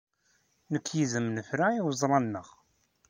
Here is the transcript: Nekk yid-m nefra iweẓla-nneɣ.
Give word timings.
Nekk 0.71 0.87
yid-m 0.97 1.27
nefra 1.35 1.67
iweẓla-nneɣ. 1.77 2.47